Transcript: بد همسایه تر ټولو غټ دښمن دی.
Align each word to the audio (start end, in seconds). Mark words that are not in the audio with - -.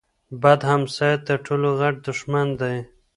بد 0.41 0.59
همسایه 0.71 1.17
تر 1.27 1.37
ټولو 1.45 1.67
غټ 1.79 1.95
دښمن 2.07 2.47
دی. 2.61 2.77